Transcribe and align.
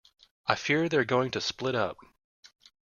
I 0.47 0.55
fear 0.55 0.89
they're 0.89 1.05
going 1.05 1.29
to 1.29 1.39
split 1.39 1.75
up. 1.75 1.95